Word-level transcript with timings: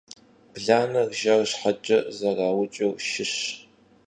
Blaner 0.53 1.09
jjer 1.19 1.43
şheç'e 1.51 1.99
zerauç'ır 2.17 2.91
şşış. 3.05 3.35